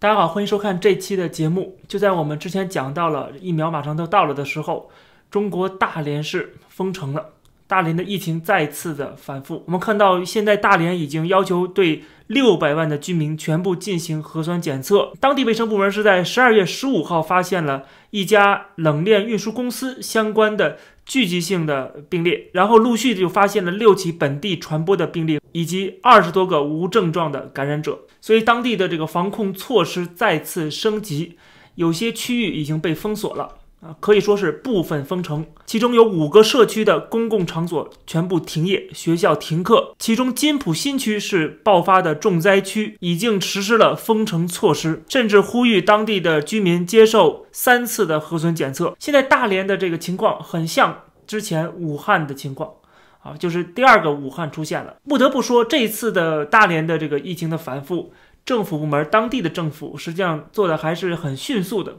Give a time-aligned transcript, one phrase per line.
[0.00, 1.76] 大家好，欢迎收看这期的节目。
[1.86, 4.90] 就在我们之前讲到了疫苗马上都到了的时候，
[5.30, 7.34] 中国大连市封城了，
[7.66, 9.62] 大连的疫情再次的反复。
[9.66, 15.12] 我们看到现在大连已经要求对六百万的居民全部进行核酸检测。
[15.20, 20.78] 当地卫生部门是在十二月十五号发现了一家冷链运输公司相关的
[21.10, 28.02] 聚集性的病例，然后陆续就发现了六起本地传播的病例，以及二十多个无症状的感染者。
[28.20, 31.36] 所以当地的这个防控措施再次升级，
[31.74, 35.46] 有些区域已经被封锁了啊，可以说是部分封城。
[35.64, 39.94] 其中有五个社区的公共场所全部停业，学校停课。
[39.98, 48.94] 其中金浦新区是爆发的重灾区，已经实施了封城措施，甚至呼吁当地的居民接受三次的核酸检测。
[48.98, 52.70] 现在大连的这个情况很像之前武汉的情况。
[53.22, 54.96] 啊，就是第二个武汉出现了。
[55.06, 58.14] 不得不说，这次的大连的这个疫情的反复，
[58.46, 61.98] 政府部门、当地的政府实际上做的还是很迅速的。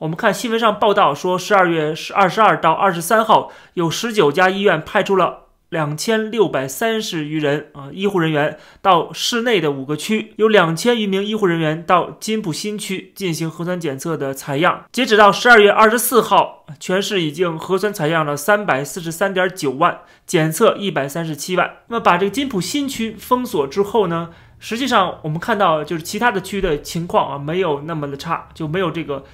[0.00, 5.48] 我们看新闻上报道说，十二月十二十二到二十三号，有十九家医院派出了。
[5.68, 14.86] 两千六百三十余人啊，医护人员到市内的五个区，有两千余名医护人员到金浦新区进行核酸检测的采样。
[14.90, 21.70] 截止到十二月二十四号，全市已经核酸采样了三百四十三点九万，检测一百三十七万。
[21.88, 29.26] 那么把这个金浦新区封锁之后呢，实际上我们看到就是其他的区的情况啊，没有那么的差，就没有这个。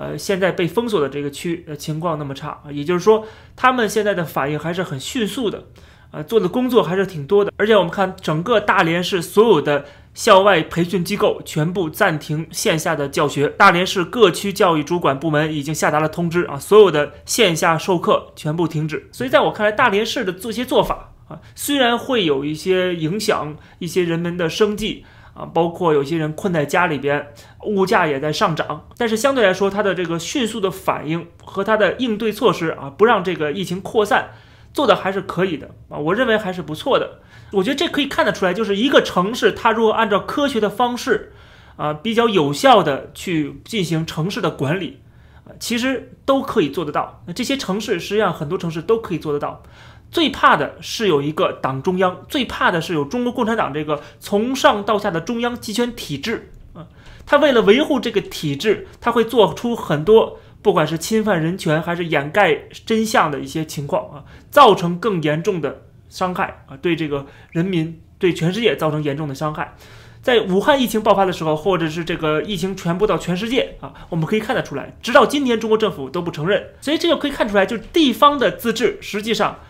[0.00, 5.62] 呃，现在被封锁的这个区的情况那么差啊，也就是说，他们现在的反应还是很迅速的，
[6.10, 7.52] 呃，做的工作还是挺多的。
[7.58, 9.84] 而且我们看整个大连市所有的
[10.14, 19.06] 校外培训机构全部暂停线下的教学，大连市各区教育主管部门已经下达了通知啊，所有的线下授课全部停止。
[19.12, 25.04] 所以在我看来，大连市的这些做法啊，虽然会有一些影响一些人们的生计。
[25.40, 27.28] 啊，包括有些人困在家里边，
[27.64, 34.32] 物价也在上涨，但是相对来说，它的这个迅速的反应和它的应对措施啊，不让这个疫情扩散，
[34.74, 37.20] 做的还是可以的啊，我认为还是不错的。
[37.52, 41.32] 我觉得这可以看得出来，就是一个城市，它如果按照科学的方式
[41.76, 45.00] 啊，比较有效的去进行城市的管理
[45.44, 47.22] 啊，其实都可以做得到。
[47.26, 49.62] 那这些城市实际上很多城市都可以做得到。
[50.10, 56.88] 最怕的是有一个党中央，最怕的是有中国共产党这个从上到下的中央集权体制啊！
[57.24, 62.54] 他为了维护这个体制，他会做出很多不管是侵犯人权还是掩盖
[62.84, 69.76] 真相的一些情况啊，造成更严重的伤害啊，对这个人民、对全世界造成严重的伤害。
[70.20, 76.70] 在武汉疫情爆发的时候，或者是这个疫情传播到全世界啊，我们可以看得出来，直到今天中国政府都不承认。
[76.80, 79.60] 所以这就可以看出来，就是地方的自治实际上。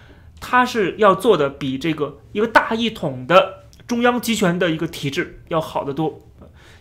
[0.40, 6.20] 他是要做的比这个一个大一统的中央集权的一个体制要好得多。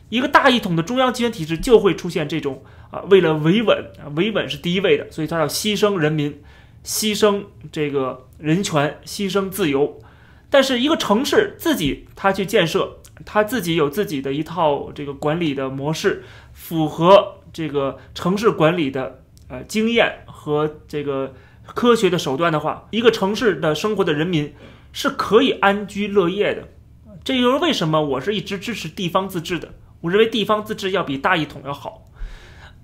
[0.07, 6.41] 一个大一统的中央集权体制就会出现这种啊，为了维稳，维稳是第一位的，所以他要牺牲人民，
[6.83, 9.99] 牺牲这个人权，牺牲自由。
[10.49, 21.33] 但是一个城市自己他去建设，他自己有自己的一套这个管理的模式，符合这个城市管理的呃经验和这个。
[21.75, 24.53] 科学的手段的话，一个城市的生活的人民
[24.91, 26.67] 是可以安居乐业的。
[27.23, 29.73] 这就是为什么我是一直支持地方自治的。
[30.01, 32.05] 我认为地方自治要比大一统要好，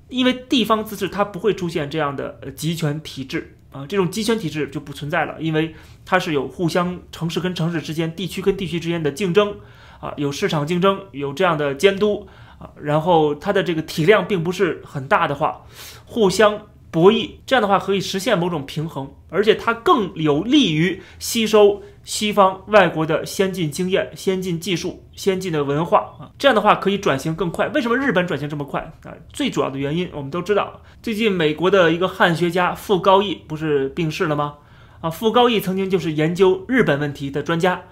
[0.09, 5.73] 因为地方自治它不会出现这样的集权体制啊，这种集权体制就不存在了，因为
[6.05, 9.55] 它是有互相城市跟城市之间、地区跟地区之间的竞争
[9.99, 12.27] 啊，有市场竞争，有这样的监督
[12.59, 15.61] 啊，然后它的这个体量并不是很大的话，
[16.05, 16.67] 互相。
[16.95, 26.31] 博弈这样的话可以实现某种平衡，而且它更有利于吸收西方外国的先进经验、先进技术、先进的文化啊。
[26.39, 27.67] 这样的话可以转型更快。
[27.67, 29.11] 为什么日本转型这么快啊？
[29.33, 34.53] 最主要的原因我们都知道，最近美国的一个汉学家傅高义不是病逝了吗？
[35.01, 37.83] 啊，傅高义曾经就是研究日本问题的专家。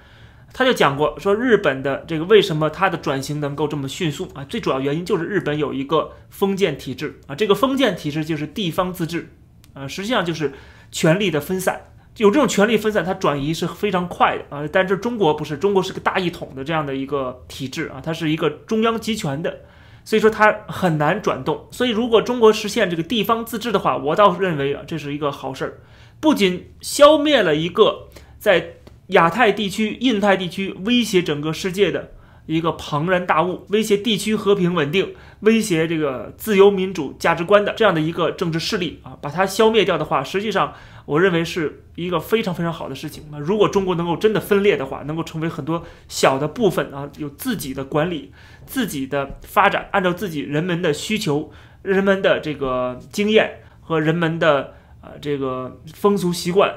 [0.52, 4.44] 他就讲过，说日本的这个为什么它的转型能够这么迅速啊？
[4.46, 9.30] 最主要原因就是日本有一个封建体制啊，这个封建体制就是地方自治
[9.74, 10.54] 啊，实际上就是
[10.92, 11.82] 权力的分散。
[12.18, 14.64] 有这种权力分散，它转移是非常快的啊。
[14.72, 19.62] 但是中国不是，中国是个大一统的这样的一个体制啊，它是一个中央集权的，
[20.06, 21.68] 所以说它很难转动。
[21.72, 25.82] 所以如果中国实现这个地方自治的话，我倒认为啊，这是一个好事儿，
[26.20, 28.76] 不仅消灭了一个在
[29.14, 32.12] 亚太地区、印太地区威胁整个世界的
[32.46, 40.74] 一个庞然大物，威胁地区和平稳定，威胁这个自由民主价值观的这样的一个政治势力啊，把它消灭掉的话，实际上
[41.06, 43.24] 我认为是一个非常非常好的事情。
[43.32, 48.32] 那如果中国能够真的分裂的话，能够成为很多小的部分啊，有自己的管理、
[48.66, 51.52] 自己的发展，按照自己人们的需求、
[51.82, 56.74] 人们的这个经验和人们的呃这个风俗习惯，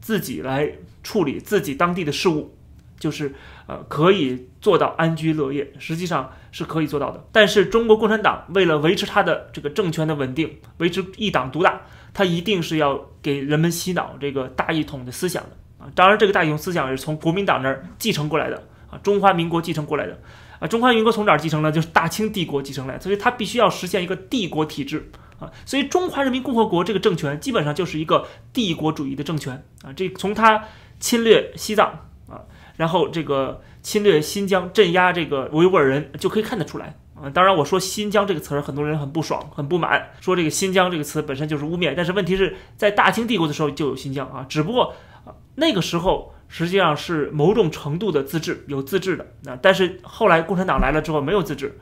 [0.00, 0.72] 自己来
[1.06, 2.52] 处理自己当地的事务，
[2.98, 3.32] 就是
[3.68, 7.24] 呃可以做到安居乐业，实际上是可以做到的。
[7.30, 11.82] 但是中国共产党为了维持它的这个政权的稳定，维持一党独大，
[12.12, 15.86] 它一定是要给人们洗脑这个大一统的思想的啊。
[15.94, 18.60] 当然，这个大一统思想是从国民党那儿继承过来的
[18.90, 20.18] 啊，中华民国继承过来的
[20.58, 20.66] 啊。
[20.66, 21.70] 中华民国从哪儿继承呢？
[21.70, 25.08] 就是大清帝国继承来，所以它必须要实现一个帝国体制。
[25.38, 29.92] 啊，所以中华人民共和国这个政权基本上就是一个帝国主义的政权啊。
[29.92, 30.64] 这从它
[30.98, 32.40] 侵略西藏啊，
[32.76, 37.30] 然后这个侵略新疆、镇压这个维吾尔人就可以看得出来啊。
[37.30, 41.94] 当然，我说新疆这个词儿，很多人很不爽、很不满，说这个新疆这个词本身就是污蔑。
[41.96, 44.94] 但是问题是在大清帝国的时候就有新疆啊，只不过
[45.24, 49.58] 啊那个时候实际上是某种程度的自治，有自治的啊。
[49.60, 51.78] 但是后来共产党来了之后没有自治，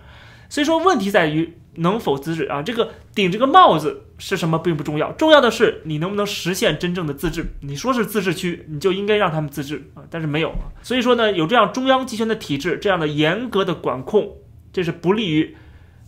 [0.49, 1.59] 所以说问题在于。
[1.77, 2.63] 能否自治啊？
[2.63, 7.55] 这个顶这个帽子是什么并不重要，重要的是你能不能实现真正的自治。
[7.61, 10.55] 你说是自治区，你就应该让他们自治啊，但是没有。
[10.83, 14.37] 所以说呢，有这样中央集权的体制，这样的严格的管控，
[14.73, 15.57] 这是不利于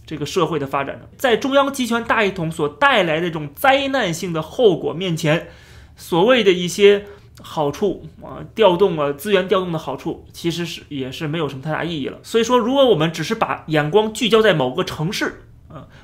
[0.04, 1.08] 这个社会的发展的。
[1.16, 5.48] 在中央集权大一统所带来的这种灾难性的后果面前，
[5.96, 7.04] 所谓的一些。
[7.42, 12.18] 好处啊，调动啊资源调动的好处，其实是也是没有什么太大意义了。
[12.22, 15.45] 所以说，如果我们只是把眼光聚焦在某个城市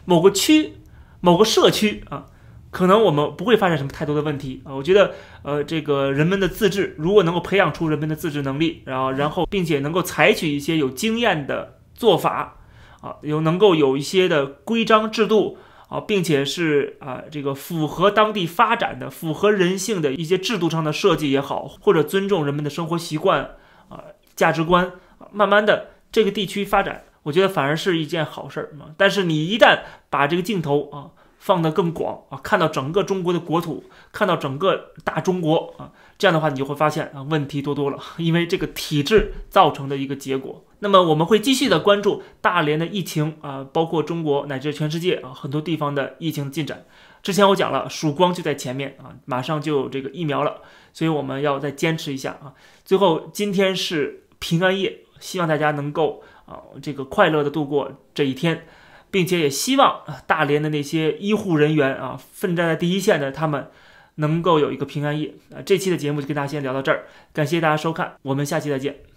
[0.04, 0.74] 某个区、
[1.20, 2.26] 某个社区啊，
[2.70, 4.74] 可能我们不会发生什么太多的问题啊。
[4.74, 12.56] 我觉得，呃，这个人们的自治，如果能够培养出人们的自治能力，然后然后并且能够采取一些有经验的做法
[13.00, 15.58] 啊，有能够有一些的规章制度。
[15.92, 23.56] 啊，并且是啊，这个符合当地发展的、符合人性的一些制度上的设计也好，或者尊重人们的生活习惯
[23.90, 24.04] 啊、
[24.34, 24.92] 价值观，
[25.30, 28.94] 慢慢的这个地区发展，我觉得反而是一件好事儿嘛。
[28.96, 29.80] 但是你一旦
[30.10, 40.64] 把这个镜头啊放得更广啊，看到整个中国的国土，看到整个大中国啊，这样的话你就会发现啊，问题多多了， 因为这个体制造成的一个结果。
[40.78, 46.84] 那么我们会继续的关注大连的疫情啊，包括中国乃至全世界啊很多地方的疫情进展。
[47.22, 50.60] 之前我讲了，曙光就在前面啊，马上就有这个疫苗了，
[50.92, 52.54] 所以我们要再坚持一下啊。
[52.84, 58.66] 最后，今天是平安夜，希望大家能够啊这个快乐的度过这一天，
[59.10, 63.68] 并且也希望大连的那些医护人员啊，奋战在第一线的他们
[64.16, 65.62] 能够有一个平安夜啊。
[65.64, 69.11] 这期的节目就跟大家先聊到这儿，感谢大家收看，我们下期再见。